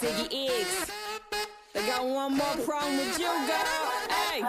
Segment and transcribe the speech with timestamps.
[0.00, 0.90] Ziggy X.
[1.74, 3.90] I got one more problem with you, girl.
[4.08, 4.42] Hey.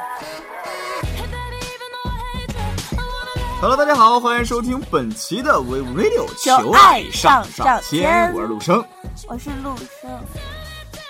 [3.60, 8.86] Hello，大家好，欢迎收听本期的 We Radio 求爱上上上签，我是陆生。
[9.28, 10.10] 我是陆生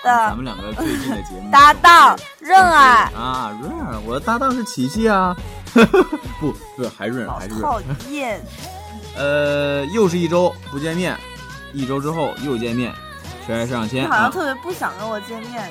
[0.02, 5.36] 的咱们两个最近的节目 搭档润儿，啊，润儿，我的搭档是琪琪啊，
[6.40, 7.80] 不 不，还润儿还是润儿讨。
[8.10, 8.44] 厌。
[9.16, 11.16] 呃，又是一周不见面，
[11.72, 12.92] 一周之后又见面，
[13.46, 15.70] 求爱上你签啊，好像特别不想跟我见面。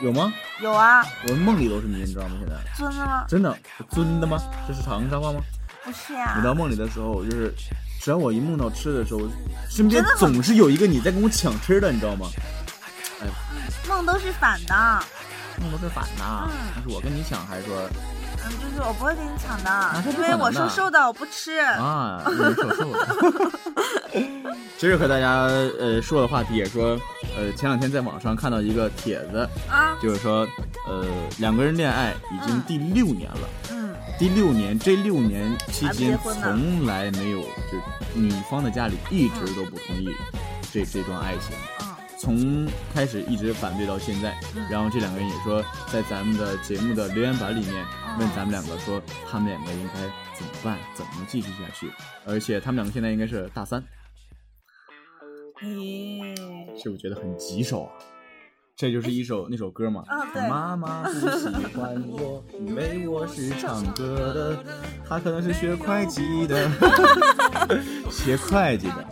[0.00, 0.32] 有吗？
[0.60, 2.36] 有啊，我梦里都是你，你知道吗？
[2.40, 3.26] 现在真的吗？
[3.28, 3.58] 真的
[3.90, 4.38] 真的吗？
[4.66, 5.40] 这是长沙话吗？
[5.84, 7.52] 不是呀你，到梦里的时候，就是
[8.00, 9.20] 只要我一梦到吃的时候，
[9.68, 12.26] 身边总是有一个你在跟我抢吃的，你知道吗？
[13.20, 13.26] 哎
[13.88, 15.02] 梦都是反的。
[15.60, 17.88] 梦都是反的，嗯那是我跟你抢，还是说
[18.44, 21.58] 嗯，就是我不会跟你抢的，因为我瘦瘦的，我不吃。
[21.58, 22.98] 啊，因为瘦瘦的。
[24.78, 25.44] 今儿和大家
[25.78, 26.98] 呃说的话题也说，
[27.36, 30.46] 呃前两天在网上看到一个帖子，啊，就是说
[30.88, 31.06] 呃
[31.38, 37.78] 两个人恋爱已经嗯第六年了，嗯，第六年这六年期间从来没有就
[38.14, 40.08] 女方的家里一直都不同意
[40.72, 41.56] 这这段爱情。
[41.80, 41.88] 嗯
[42.22, 45.60] 从开始一直反对到现在，嗯然后这两个人也说，
[45.92, 50.00] 在咱们的节目的留言板里面哦问咱们两个说，他们两个应该
[50.36, 51.90] 怎么办，怎么继续下去？
[52.26, 53.82] 而且他们两个现在应该是大三，
[55.62, 56.34] 咦，
[56.80, 57.92] 是不是觉得很棘手啊？
[58.74, 60.02] 这就是一首那首歌嘛。
[60.48, 64.64] 妈妈不喜欢我，因为我是唱歌的，
[65.08, 66.68] 她可能是学会计的，
[68.10, 69.06] 学会计的。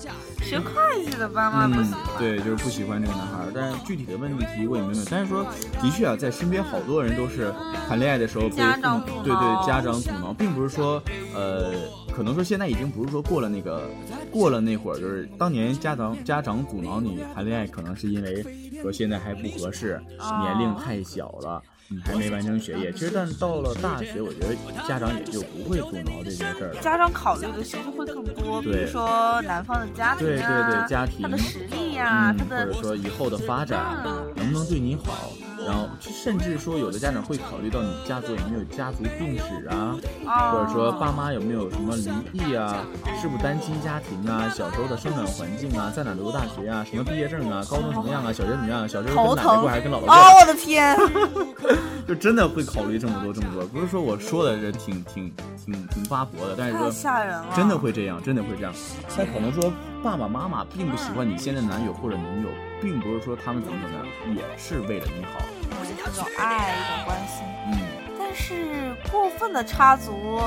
[0.50, 3.52] 学会计的爸妈不嗯喜欢。，对，就是不喜欢这个男孩儿。
[3.54, 5.06] 但是具体的问题我也没问。
[5.08, 5.44] 但是说，
[5.80, 7.54] 的确啊，在身边好多人都是
[7.86, 11.00] 谈恋爱的时候被家父母长对对家长阻挠，并不是说
[11.36, 11.72] 呃，
[12.12, 13.88] 可能说现在已经不是说过了那个
[14.28, 18.44] 过了那会儿，就是当年家长家长阻挠你谈恋爱，可能是因为
[18.82, 21.62] 说现在还不合适，哦年龄太小了。
[21.92, 24.54] 你还没完成学业，其实但到了大学，我觉得
[24.86, 26.80] 家长也就不会阻挠这件事儿了。
[26.80, 35.32] 家长考虑的其实会更多，比如说男方的家庭对对啊，对，家庭他的实力呀、嗯，他的或者说以后的发展嗯能不能对你好，
[35.66, 42.84] 然后甚至说有的家长会考虑到你家族有没有家族病史啊，哦或者说爸妈有没有什么离异啊，
[43.20, 50.96] 是不是单亲家庭啊，小时候的生长环境啊，在哪读大学啊，什么毕业证啊，高中怎么样啊，小学怎么样啊，小学头疼跟奶奶过还是跟姥姥过，哦，我的天！
[52.10, 55.32] 就真的会考虑这么多这么多，不是说我说的这挺挺
[55.64, 58.74] 挺挺八婆的，但是说吓人了，真的会这样，真的会这样。
[59.16, 59.72] 但可能说
[60.02, 62.48] 爸爸妈妈并不喜欢你现在的男友或者女友，
[62.82, 64.04] 并不是说他们怎么怎么样，
[64.34, 65.38] 也是为了你好。
[65.84, 67.46] 一种爱，一种关心。
[67.68, 67.78] 嗯，
[68.18, 70.40] 但是过分的插足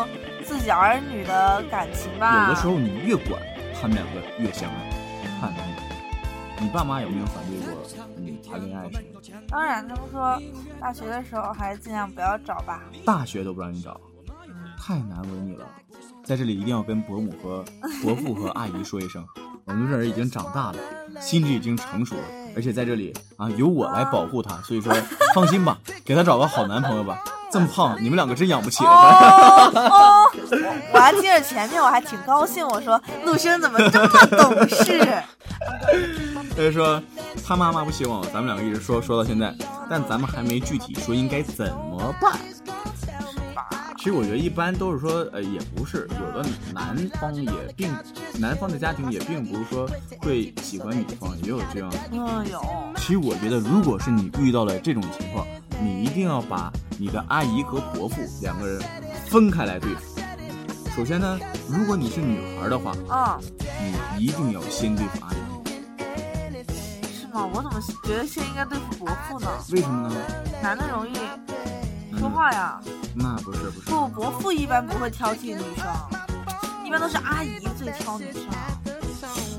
[0.43, 3.41] 自己儿女的感情吧，有的时候你越管，
[3.81, 4.92] 他们两个越相爱。
[6.63, 7.83] 看你，爸妈有没有反对过
[8.15, 9.47] 你谈恋爱什么的？
[9.49, 10.41] 当然，他们说
[10.79, 12.81] 大学的时候还是尽量不要找吧。
[13.05, 13.99] 大学都不让你找，
[14.79, 15.65] 太难为你了。
[16.23, 17.65] 在这里一定要跟伯母和
[18.01, 19.25] 伯父和阿姨说一声，
[19.65, 20.77] 我们这人已经长大了，
[21.19, 22.23] 心智已经成熟了，
[22.55, 24.93] 而且在这里啊由我来保护他，所以说
[25.35, 27.21] 放心吧，给他找个好男朋友吧。
[27.51, 28.89] 这么胖，你们两个真养不起了。
[28.89, 30.23] 哦
[30.91, 32.67] 我还听着前面，我还挺高兴。
[32.67, 35.23] 我说陆生怎么这么懂事？
[36.55, 37.01] 所以说
[37.45, 39.53] 他妈妈不希望咱们两个一直说说到现在，
[39.89, 42.39] 但咱们还没具体说应该怎么办。
[43.97, 47.89] 其实我觉得一般都是说，呃，也不是，有的男方也并，
[48.37, 51.89] 男方的家庭也并不是说会喜欢女方，也有这样。
[52.11, 52.61] 嗯，有。
[52.97, 55.47] 其实我觉得，如果是你遇到了这种情况，
[55.81, 56.69] 你一定要把
[56.99, 58.81] 你的阿姨和伯父两个人
[59.27, 60.19] 分开来对付。
[60.97, 63.39] 首先呢，如果你是女孩的话，嗯，
[64.17, 65.35] 你一定要先对付阿姨。
[67.41, 69.47] 我怎么觉得现在应该对付伯父呢？
[69.71, 70.15] 为什么呢？
[70.61, 71.15] 男的容易
[72.19, 72.79] 说话呀。
[73.15, 75.87] 那不是不是，不，伯父一般不会挑剔女生，
[76.85, 78.43] 一般都是阿姨最挑女生。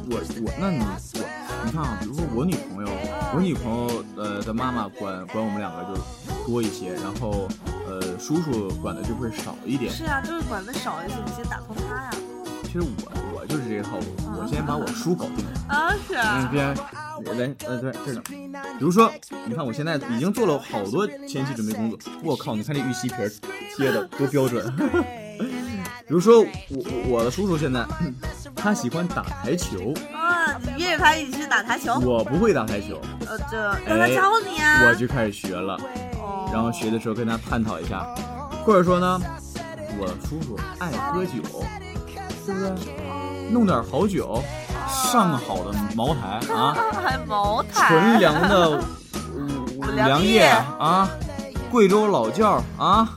[0.07, 2.93] 我我那你我你看啊，比如说我女朋友，
[3.35, 6.01] 我女朋友呃的妈妈管管我们两个就
[6.47, 7.49] 多一些，然后
[7.89, 9.93] 呃叔叔管的就会少一点。
[9.93, 12.11] 是啊、就是管的少一些，你先打通他呀。
[12.65, 14.05] 其实我我就是这个套路，
[14.41, 15.53] 我先把我叔搞定了。
[15.69, 17.04] 啊，是嗯，啊。
[17.23, 18.23] 边来呃对这种，
[18.79, 19.11] 比如说
[19.47, 23.31] 你看我现在已经做了好多前期准备工作，我靠，你看这玉溪皮儿
[23.77, 24.65] 贴的多标准。
[26.07, 27.85] 比如说我我我的叔叔现在
[28.55, 31.99] 他喜欢打台球，啊，你约着他一起去打台球？
[32.01, 33.57] 我不会打台球，呃，这
[33.87, 34.87] 让他教你啊。
[34.87, 35.75] 我就开始学了。
[36.21, 38.07] 哦然后学的时候跟他探讨一下，
[38.65, 39.21] 或者说呢，
[39.99, 41.33] 我叔叔爱喝酒，
[42.47, 43.51] 是不是？
[43.51, 44.41] 弄点好酒，
[45.05, 46.75] 上好的茅台啊，
[47.05, 48.83] 还茅台，纯粮的
[49.77, 50.49] 五粮液。
[50.79, 51.09] 啊，
[51.71, 53.09] 贵州老窖啊，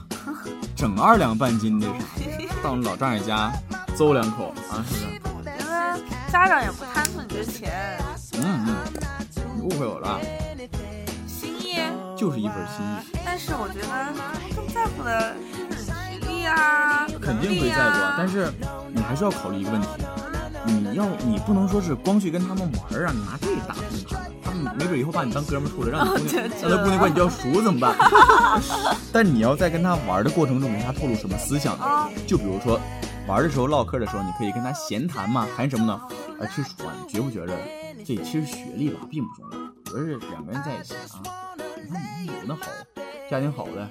[0.76, 1.92] 整二两半斤的啥
[2.38, 3.50] 的， 到你老丈人家
[3.96, 6.30] 邹两口啊，是不是？
[6.30, 7.98] 家长也不贪图你这钱，
[8.34, 8.76] 嗯嗯，
[9.56, 10.20] 你误会我了，
[11.26, 11.80] 心意。
[12.16, 14.14] 就是一份心意，但是我觉得他们
[14.54, 18.52] 更在乎的是你学历啊，肯定会在乎啊，但是是
[18.92, 19.88] 你还是要考虑一个问题。
[20.68, 27.96] 你要，你不能说是光去跟他们玩儿啊，你拿这打动他们，他们没准以后把你当哥们儿处了，让你姑娘让他姑娘管你叫叔怎么办？
[29.12, 32.10] 但你要在跟他玩的过程中给他透露什么思想呢啊？
[32.26, 32.80] 就比如说
[33.26, 36.00] 玩的时候唠嗑的时候，你可以跟他闲谈嘛，谈什么呢？
[36.40, 37.56] 哎，其实啊，你觉不觉着
[37.98, 42.62] 这其实学历吧并不重要，主要是两个人在一起啊，你看你有那好，
[43.30, 43.88] 家庭好的，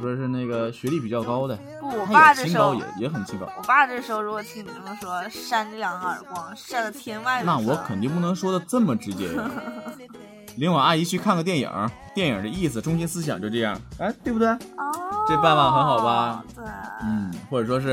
[0.00, 3.46] 说是那个学历比较高的，不，我爸这时候也也，很清高。
[3.56, 9.28] 我爸这时候如果听你这么说，扇你两个耳光，扇到天外那我肯定不能说的这么直接。
[10.56, 11.70] 领我阿姨去看个电影，
[12.12, 14.48] 电影的意思、中心思想就这样，哎，对不对？
[14.48, 16.44] 哦，这办法很好吧？
[16.54, 16.64] 对，
[17.04, 17.92] 嗯，或者说是，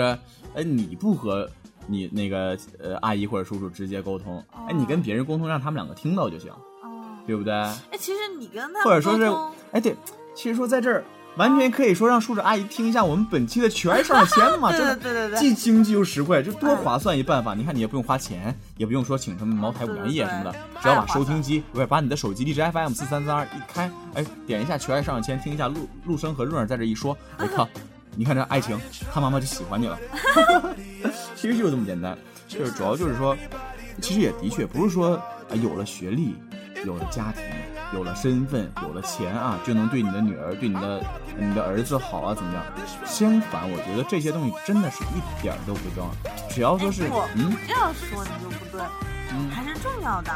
[0.56, 1.48] 哎，你不和
[1.86, 6.51] 你那个呃阿姨或者叔叔直接沟通，哎，你跟别人沟通，让他们两个听到就行，
[6.83, 7.54] 哦，对不对？
[7.54, 9.25] 哎，其实你跟他或者说是
[9.71, 9.95] 哎，对，
[10.36, 11.04] 其实说在这儿
[11.38, 17.54] 完全可以说让叔叔阿姨听一下我们本期的全上签嘛，对 真的对对既经济又实惠，这多划算一办法！
[17.54, 27.68] 你看，你也不用花钱，也不用说请什么茅台五粮液什么的只要把收听机，不是把你的手机荔枝 FM 四三三二一开，哎，点一下全爱上签，听一下陆陆生和润儿在这一说，哎靠，
[28.16, 28.80] 你看这爱情，
[29.13, 29.98] 他妈妈就喜欢你了。
[31.36, 32.18] 其实就是这么简单，
[32.48, 33.38] 就是主要就是说，
[34.01, 36.36] 其实也的确不是说啊有了学历，
[36.83, 37.44] 有了家庭，
[37.94, 41.01] 有了身份，有了钱啊，就能对你的女儿、对你的
[41.38, 42.63] 你的儿子好啊，怎么样？
[43.06, 47.04] 相反，我觉得这些东西真的是一点儿都不重要，只要说是
[47.36, 48.81] 嗯这样说你就不对，
[49.31, 50.31] 嗯，还是重要的。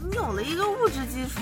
[0.00, 1.40] 你有了一个物质基础，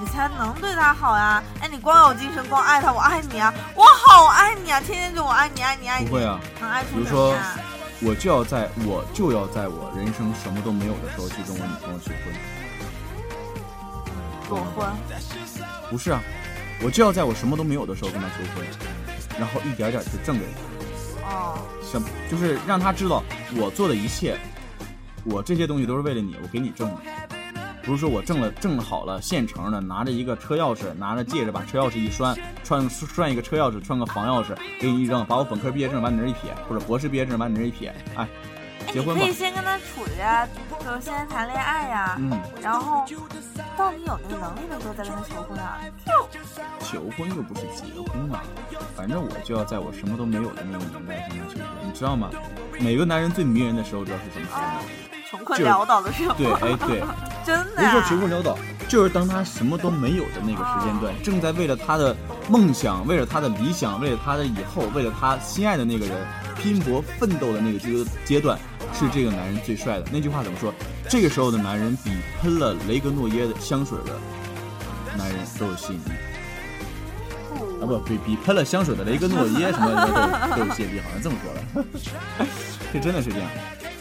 [0.00, 1.42] 你才能对他好呀。
[1.60, 6.40] 哎，你光有精神，光爱他，我爱你啊，我好爱你啊，天天就我爱你，爱你，爱你，不会啊。
[6.58, 7.58] 能爱出比如说什么呀？
[8.00, 12.34] 我就要在我就要在我人生什么都没有的时候去跟我女朋友求婚，
[14.52, 14.86] 裸婚，
[15.90, 16.22] 不是啊，
[16.82, 18.66] 我就要在我什么都没有的时候跟他求婚，
[19.38, 21.30] 然后一点点去挣给他。
[21.34, 23.22] 哦，什么就是让他知道
[23.56, 24.38] 我做的一切，
[25.24, 26.96] 我这些东西都是为了你，我给你挣的，
[27.82, 34.48] 不是说我挣了挣好了现成的，拿着一个车钥匙，拿着戒指把车钥匙一拴，串拴一个车钥匙，串个房钥匙
[34.78, 38.28] 给你一扔，把我本科毕业证往你那儿一撇，或者博士毕业证往你那儿一撇，哎，哎，
[38.92, 40.46] 结婚吧你可以，先跟他处着呀，
[40.84, 43.04] 就是先谈恋爱呀，嗯，然后
[43.76, 45.78] 到你有那个能力的时候再跟他求婚啊。
[46.80, 48.42] 求婚又不是结婚啊，
[48.94, 52.28] 反正我就要在我什么都没有的那个年代跟他求婚，你知道吗？
[52.80, 54.80] 每个男人最迷人的时候知道是什么时候吗？
[55.30, 57.02] 穷困潦倒的时候，对，哎对。
[57.44, 58.02] 真的不是说。
[58.02, 58.56] 穷困潦倒，
[58.86, 62.14] 就是当他什么都没有的那个时间段，正在为了他的
[62.48, 66.16] 梦想、为了他的理想、为了他的以后、为了他心爱的那个人
[66.56, 68.56] 拼搏奋斗的那个阶阶段，
[69.02, 70.04] 是这个男人最帅的。
[70.12, 70.72] 那句话怎么说？
[71.08, 72.10] 这个时候的男人比
[72.40, 74.18] 喷了雷格诺耶的香水的
[75.18, 76.10] 男人都有吸引力
[77.80, 77.84] 啊！
[77.84, 81.86] 不，比比喷了香水的雷格诺耶什么的都有都有吸引力，好像这么说的。
[82.92, 83.48] 这真的是这样。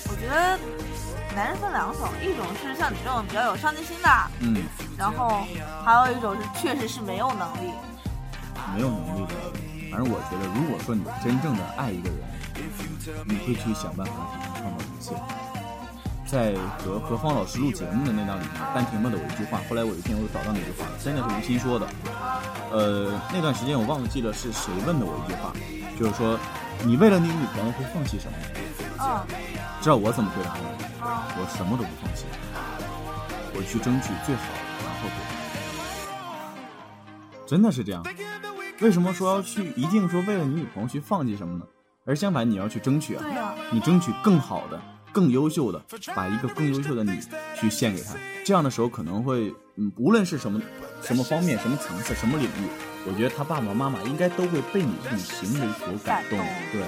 [0.09, 0.59] 我觉得
[1.36, 4.09] 男人分两种，一种是像你这种比较有上进心的，
[4.42, 4.64] 嗯，
[4.97, 5.45] 然后
[5.83, 7.71] 还有一种是确实是没有能力。
[8.75, 9.33] 没有能力的，
[9.90, 12.19] 反正我觉得，如果说你真正的爱一个人，
[13.25, 15.15] 你会去想办法给他创造一切。
[16.25, 21.87] 在和何芳老师录节目的那档里面，单停了的我一句话，后来我有一天我又找到那句话，真的是吴昕说的。
[22.71, 25.51] 呃，那段时间我忘记了是谁问的我一句话，
[25.99, 26.39] 就是说，
[26.85, 28.37] 你为了你女朋友会放弃什么？
[28.99, 29.25] 嗯
[29.81, 30.59] 知道我怎么回答吗？
[31.01, 32.25] 嗯，我什么都不放弃，
[33.55, 35.31] 我去争取最好的，然后给他。
[37.47, 38.05] 真的是这样。
[38.79, 41.65] 为什么说要去一定说为了你女朋友去放弃什么呢？
[42.11, 43.23] 而相反，你要去争取啊，
[43.71, 44.77] 你争取更好的、
[45.13, 45.81] 更优秀的，
[46.13, 47.18] 把一个更优秀的你
[47.56, 48.15] 去献给他。
[48.44, 50.59] 这样的时候可能会，嗯，无论是什么
[51.01, 52.68] 什么方面、什么层次、什么领域，
[53.07, 56.81] 我觉得他爸爸妈妈应该都会被你这种行为所感动感动。
[56.81, 56.83] 对，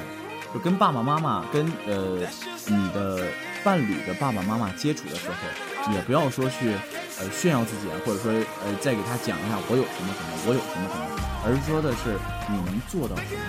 [0.53, 2.19] 就跟爸爸妈妈、跟呃
[2.67, 3.25] 你的
[3.63, 6.73] 伴侣的爸爸妈妈接触的时候，也不要说去
[7.17, 11.07] 呃炫耀自己啊，或者说呃再给他讲一下我有什么什么，我有什么什么，
[11.45, 12.19] 而是说的是
[12.51, 13.39] 你能做到什么。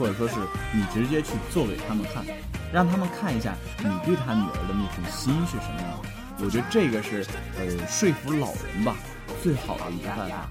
[0.00, 0.34] 或者说是
[0.72, 2.24] 你直接去做给他们看，
[2.72, 6.08] 让他们看一下你对他女儿的那份心是什么样的。
[6.42, 7.22] 我觉得这个是
[7.58, 8.96] 呃说服老人吧
[9.42, 10.48] 最好的一个办法。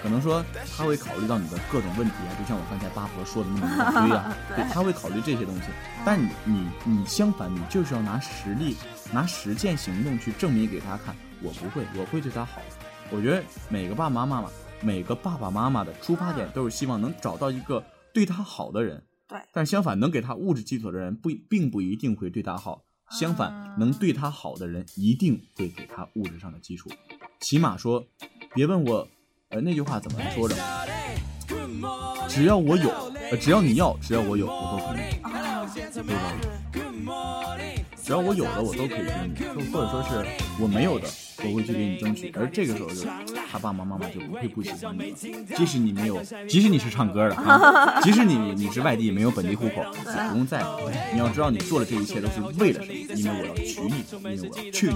[0.00, 0.44] 可能说
[0.76, 5.62] 他会考虑到你的各种问题啊，就像我刚才八婆说的那么一大堆啊，对，他会考虑这些东西。
[6.04, 8.76] 但你你你相反，你就是要拿实力、
[9.12, 12.60] 拿实践行动去证明给他看，我不会，我会对他好。
[13.10, 14.48] 我觉得每个爸爸妈妈嘛，
[14.80, 17.80] 每个爸爸妈妈的出发点都是希望能找到一个
[18.12, 19.04] 对他好的人。
[19.28, 22.84] 对，但相反，能给他物质基础的人不并不一定会对他好。
[23.10, 26.90] 相反，能对他好的人一定会给他物质上的基础。
[27.40, 28.06] 起码说，
[28.54, 29.06] 别问我，
[29.48, 30.56] 呃，那句话怎么说着？
[32.28, 32.88] 只要我有，
[33.30, 36.32] 呃，只要你要，只要我有，我都可以，对吧？
[38.12, 40.22] 只要我有的，我都可以给你，或者说是
[40.60, 41.08] 我没有的。
[41.44, 43.02] 我会去给你争取，而这个时候就
[43.50, 45.12] 他爸爸妈妈就不会不喜欢你。
[45.56, 50.88] 即使你没有，即使你是唱歌的啊，即使你你是外地没有本地户口，也不用在乎。
[51.14, 52.94] 你要知道，你做的这一切都是为了什么？
[53.16, 54.92] 因为我要娶你，因为我要娶你。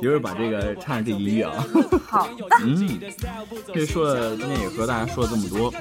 [0.00, 1.66] 一会儿把这个唱上这音乐啊。
[2.06, 2.28] 好。
[2.62, 2.98] 嗯，
[3.74, 5.74] 这说了，今天也和大家说了这么多，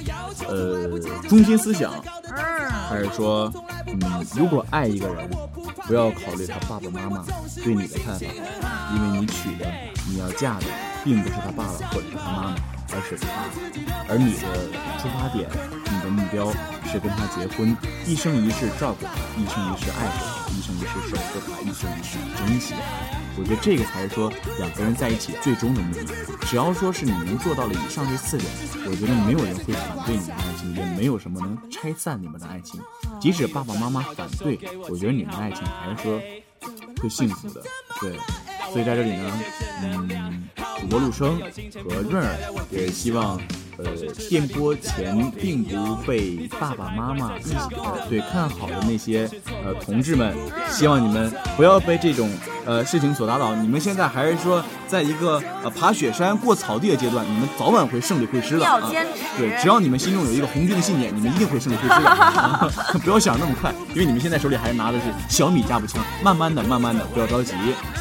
[0.50, 1.94] 呃，中心思想，
[2.89, 3.53] 还是说，
[3.88, 5.29] 嗯，如果爱一个人，
[5.86, 7.25] 不要考虑他爸爸妈妈
[7.63, 8.25] 对你的看法。
[8.96, 9.65] 因为你娶的、
[10.08, 10.65] 你要嫁的，
[11.03, 12.56] 并不是他爸爸或者是他妈妈，
[12.94, 13.27] 而是他。
[14.10, 14.48] 而你的
[15.00, 15.50] 出发点、
[15.91, 16.50] 你的目标
[16.89, 17.75] 是跟他结婚，
[18.06, 23.26] 一生一世照顾他，一生一世爱着他，一生一世守护他，一生一世珍惜他。
[23.38, 26.06] 我觉得这个才是说两个人在一起最终的目的。
[26.41, 28.50] 只要说是你能做到了以上这四点，
[28.86, 32.82] 我觉得没有人会反对你们的爱情，也没有什么能拆散你们的爱情。
[33.20, 36.20] 即使爸爸妈妈反对，我觉得你们的爱情还是说
[37.01, 37.62] 会幸福的。
[38.00, 38.17] 对，
[38.72, 39.39] 所以在这里呢，
[39.84, 40.44] 嗯，
[40.79, 41.39] 主播陆生
[41.89, 42.36] 和润儿
[42.72, 43.39] 也希望，
[43.77, 43.86] 呃，
[44.29, 47.31] 电波前并不被爸爸妈妈
[48.10, 49.29] 对看好的那些
[49.63, 50.36] 呃同志们，
[50.72, 52.27] 希望你们不要被这种
[52.65, 53.55] 呃事情所打倒。
[53.55, 58.81] 你们现在还是说在一个呃爬雪山过草地的阶段，你们早晚会胜利会师的啊。
[59.38, 62.72] 对，只要你们心中有一个红军的信念，你们一定会胜利会师的。
[63.05, 67.53] 不要想那么快，因为你们现在手里还拿的是小米加步枪，慢慢的，慢慢的，不要着急。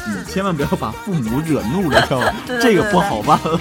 [0.07, 2.33] 嗯，千万不要把父母惹怒了，知道吧？
[2.59, 3.59] 这个不好办了。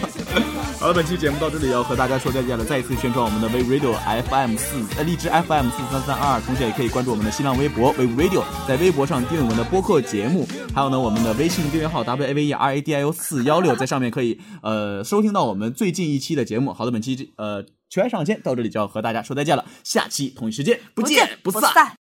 [0.86, 2.64] 好了，本期节目到这里要和大家说再见了。
[2.64, 3.92] 再一次宣传我们的 We Radio
[4.30, 10.46] FM 四呃荔枝 FM 四三三二，同时也可以关注我们的新浪微博 We Radio，在微博上订阅我们的播客节目。
[10.72, 16.72] 还有呢，我们的微信订阅号 W A V E R A D I O 四幺六，在上面可以呃收听到我们最近一期的节目。
[16.72, 21.96] 好的，本期呃全上线到这里就要和大家说再见了，下期同一时间不见不散。